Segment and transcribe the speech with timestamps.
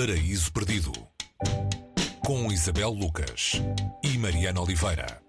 [0.00, 0.92] Paraíso Perdido
[2.24, 3.60] com Isabel Lucas
[4.02, 5.20] e Mariana Oliveira.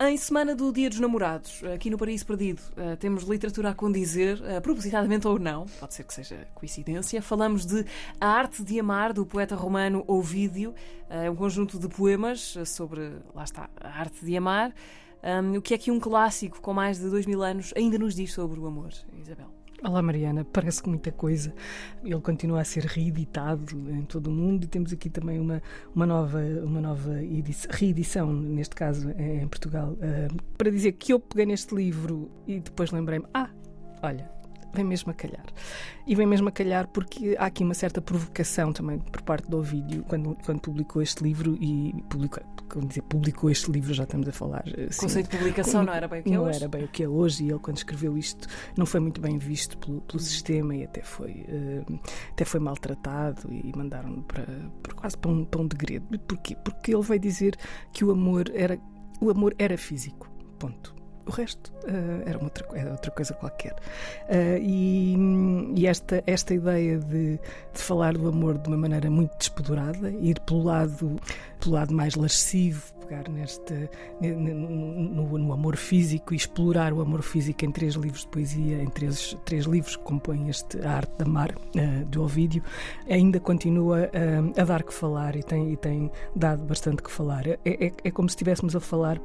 [0.00, 4.40] Em semana do Dia dos Namorados, aqui no Paraíso Perdido, eh, temos literatura a condizer,
[4.44, 7.20] eh, propositadamente ou não, pode ser que seja coincidência.
[7.20, 7.84] Falamos de
[8.20, 10.72] A Arte de Amar, do poeta romano Ovídio.
[11.10, 14.72] É um conjunto de poemas sobre, lá está, a arte de amar.
[15.22, 18.14] Um, o que é que um clássico com mais de dois mil anos ainda nos
[18.14, 18.90] diz sobre o amor,
[19.20, 19.58] Isabel?
[19.84, 21.54] Olá Mariana, parece que muita coisa.
[22.02, 25.62] Ele continua a ser reeditado em todo o mundo e temos aqui também uma,
[25.94, 31.20] uma nova, uma nova edição, reedição, neste caso em Portugal, uh, para dizer que eu
[31.20, 33.50] peguei neste livro e depois lembrei-me: ah,
[34.02, 34.28] olha,
[34.78, 35.44] vem mesmo a calhar.
[36.06, 39.58] E vem mesmo a calhar porque há aqui uma certa provocação também por parte do
[39.58, 44.28] Ovídio quando, quando publicou este livro e publicou, quando dizer, publicou este livro já estamos
[44.28, 44.64] a falar.
[44.88, 46.50] Assim, conceito de publicação não era bem o que é não hoje.
[46.50, 49.20] Não era bem o que é hoje e ele quando escreveu isto não foi muito
[49.20, 52.00] bem visto pelo, pelo sistema e até foi, uh,
[52.30, 54.46] até foi maltratado e mandaram para,
[54.82, 56.18] para quase para um, para um degredo.
[56.20, 56.56] Porquê?
[56.64, 57.56] Porque ele veio dizer
[57.92, 58.78] que o amor era,
[59.20, 60.30] o amor era físico.
[60.58, 60.97] Ponto.
[61.28, 63.72] O resto uh, era, outra, era outra coisa qualquer.
[63.72, 65.14] Uh, e,
[65.76, 67.40] e esta, esta ideia de, de,
[67.74, 71.16] falar do amor de uma maneira muito despodurada, ir pelo lado,
[71.60, 73.90] pelo lado mais lascivo, pegar neste,
[74.22, 78.88] no, no, amor físico e explorar o amor físico em três livros de poesia, em
[78.88, 82.62] três, três livros que compõem este A Arte da Mar, uh, do Ovídio,
[83.06, 84.10] ainda continua
[84.56, 87.46] a dar que falar e tem, e tem dado bastante que falar.
[87.46, 89.20] É, é, é como se estivéssemos a falar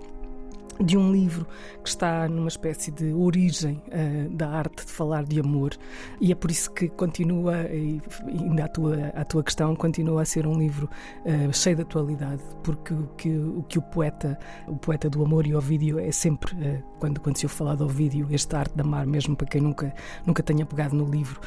[0.79, 1.45] de um livro
[1.83, 5.71] que está numa espécie de origem uh, da arte de falar de amor.
[6.19, 10.25] E é por isso que continua e ainda a tua a tua questão continua a
[10.25, 10.89] ser um livro
[11.25, 15.45] uh, cheio de atualidade porque o que o que o poeta o poeta do amor
[15.45, 18.73] e o vídeo é sempre uh, quando quando se eu falar do vídeo esta arte
[18.75, 19.93] de amar mesmo para quem nunca
[20.25, 21.39] nunca tenha pegado no livro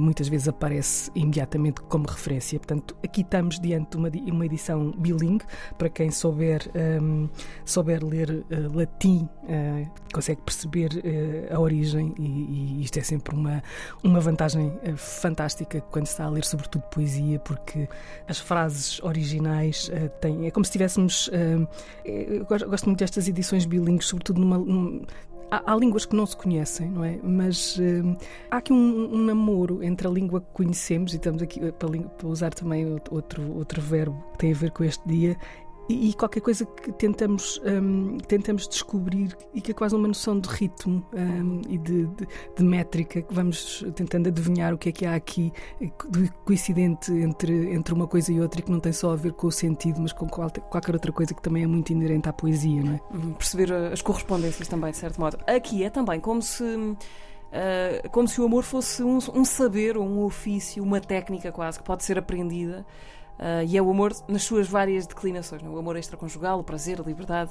[0.00, 2.58] muitas vezes aparece imediatamente como referência.
[2.58, 5.44] Portanto aqui estamos diante de uma, uma edição bilingue
[5.76, 6.70] para quem souber
[7.02, 7.28] um,
[7.64, 13.62] souber ler latim, uh, consegue perceber uh, a origem e, e, isto é sempre uma,
[14.02, 17.88] uma vantagem uh, fantástica quando se está a ler, sobretudo poesia, porque
[18.28, 20.46] as frases originais têm.
[20.46, 21.30] É como se tivéssemos.
[22.04, 25.02] eu gosto, muito destas edições bilíngues, sobretudo numa, numa
[25.50, 27.20] Há, há, línguas que não se conhecem, não é?
[27.22, 27.78] Mas
[28.50, 32.26] há aqui um, um, namoro entre a língua que conhecemos, e estamos aqui para, para,
[32.26, 35.36] usar também outro, outro verbo que tem a ver com este dia,
[35.88, 40.48] e, qualquer coisa que tentamos, um, tentamos descobrir e que é quase uma noção de
[40.48, 45.04] ritmo um, e de, de, de, métrica que vamos tentando adivinhar o que é que
[45.04, 45.52] há aqui
[46.10, 49.32] de coincidente entre, entre uma coisa e outra e que não tem só a ver
[49.32, 52.82] com o sentido, mas com qualquer outra coisa que também é muito inerente à poesia,
[52.82, 53.00] não é?
[53.12, 55.38] Uhum, perceber as correspondências também, de certo modo.
[55.46, 56.64] Aqui é também como se.
[56.64, 61.84] Uh, como se o amor fosse um, um saber um ofício, uma técnica quase que
[61.84, 62.84] pode ser aprendida
[63.38, 65.62] Uh, e é o amor nas suas várias declinações?
[65.62, 65.66] É?
[65.66, 67.50] o amor extraconjugal, o prazer, a liberdade,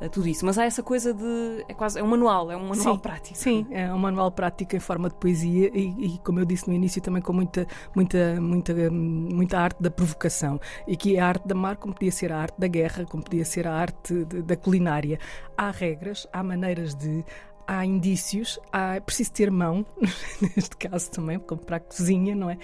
[0.00, 0.44] uh, tudo isso.
[0.46, 1.64] Mas há essa coisa de.
[1.68, 3.36] É quase é um manual, é um manual sim, prático.
[3.36, 6.74] Sim, é um manual prático em forma de poesia e, e, como eu disse no
[6.74, 10.60] início, também com muita, muita, muita, muita arte da provocação.
[10.86, 13.22] E que é a arte da mar, como podia ser a arte da guerra, como
[13.22, 15.18] podia ser a arte de, da culinária.
[15.56, 17.24] Há regras, há maneiras de,
[17.68, 19.84] há indícios, há, é preciso ter mão,
[20.40, 22.56] neste caso também, como para a cozinha, não é?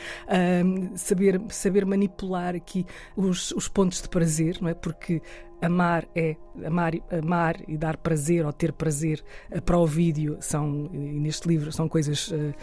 [0.97, 4.75] Saber, saber manipular aqui os, os pontos de prazer, não é?
[4.75, 5.21] Porque
[5.65, 10.89] amar é amar, amar e dar prazer ou ter prazer eh, para o vídeo são
[10.93, 12.55] neste livro são coisas uh,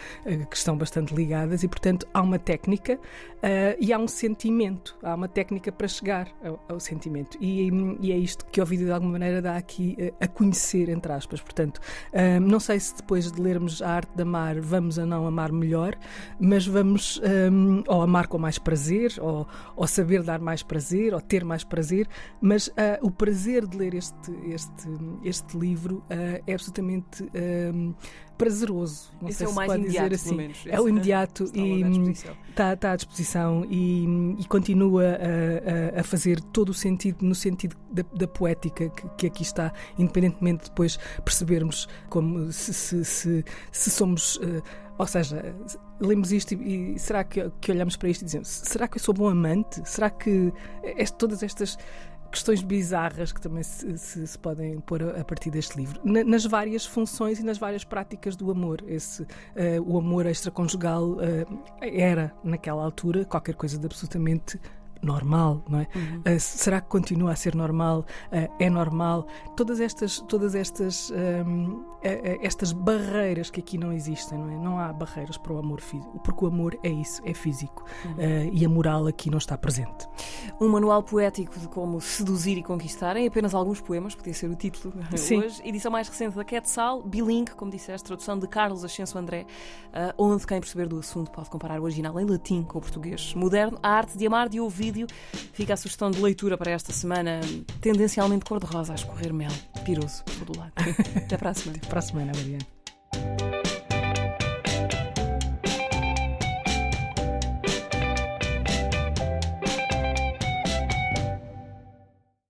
[0.48, 2.98] que estão bastante ligadas e portanto há uma técnica
[3.80, 7.36] e há um sentimento há uma técnica para chegar ao, ao sentimento.
[7.40, 7.68] E,
[8.00, 11.40] e, é isto que o vídeo de alguma maneira dá aqui a conhecer entre aspas.
[11.40, 11.80] Portanto
[12.40, 15.96] não sei se depois de lermos a arte de amar vamos a não amar melhor
[16.38, 17.20] mas vamos
[17.88, 22.06] ou amar com mais prazer ou, ou saber dar mais prazer ou ter mais prazer
[22.40, 22.70] mas
[23.00, 24.88] o prazer de ler este, este,
[25.22, 27.94] este livro uh, é absolutamente uh,
[28.36, 29.12] prazeroso.
[29.20, 30.34] Não Esse sei é o se mais pode dizer assim.
[30.34, 30.64] Menos.
[30.66, 32.10] É o imediato está e
[32.48, 35.04] está, está, à disposição e, e continua
[35.96, 39.72] a, a, fazer todo o sentido no sentido da, da poética que, que, aqui está,
[39.98, 44.36] independentemente de depois percebermos como se, se, se, se somos.
[44.36, 44.62] Uh,
[44.98, 45.54] ou seja,
[46.00, 49.02] lemos isto e, e será que, que, olhamos para isto e dizemos: será que eu
[49.02, 49.80] sou bom amante?
[49.88, 50.52] Será que
[50.96, 51.78] este, todas estas
[52.32, 56.44] questões bizarras que também se, se, se podem pôr a, partir deste livro, na, nas
[56.44, 58.82] várias funções e nas várias práticas do amor.
[58.88, 59.26] Esse, uh,
[59.86, 61.18] o amor extraconjugal uh,
[61.80, 64.58] era, naquela altura, qualquer coisa de absolutamente
[65.02, 65.88] normal, não é?
[65.94, 66.20] Uhum.
[66.20, 68.06] Uh, será que continua a ser normal?
[68.28, 69.26] Uh, é normal?
[69.56, 74.56] Todas estas, todas estas, um, estas barreiras que aqui não existem, não é?
[74.56, 78.12] Não há barreiras para o amor físico, porque o amor é isso, é físico uhum.
[78.12, 80.08] uh, e a moral aqui não está presente.
[80.60, 84.54] Um manual poético de como seduzir e conquistar em apenas alguns poemas, podia ser o
[84.54, 85.38] título Sim.
[85.38, 85.60] hoje.
[85.64, 89.46] Edição mais recente da Quetzal, bilingue, como disseste, tradução de Carlos Ascenso André,
[90.16, 93.78] onde quem perceber do assunto pode comparar o original em latim com o português moderno,
[93.82, 95.08] a arte de amar de ouvir vídeo.
[95.52, 97.40] Fica a sugestão de leitura para esta semana,
[97.80, 99.52] tendencialmente cor-de-rosa, a escorrer mel,
[99.84, 100.72] piroso por todo lado.
[101.16, 101.78] Até para a semana.
[101.78, 102.81] Até para a semana, Mariana.